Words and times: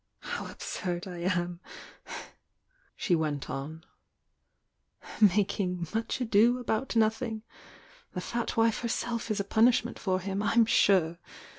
"How 0.21 0.47
absurd 0.47 1.07
I 1.07 1.19
am!" 1.19 1.59
she 2.95 3.13
THE 3.13 3.19
YOUNG 3.19 3.37
DIANA 3.37 3.39
201 3.41 3.41
went 3.49 3.49
on— 3.51 3.85
"making 5.37 5.87
'much 5.93 6.19
ado 6.19 6.57
about 6.57 6.95
nothing!' 6.95 7.43
The 8.13 8.21
fat 8.21 8.57
wife 8.57 8.79
herself 8.79 9.29
is 9.29 9.39
a 9.39 9.43
punishment 9.43 9.99
for 9.99 10.19
him, 10.19 10.39
Tm 10.39 10.67
sure! 10.67 11.19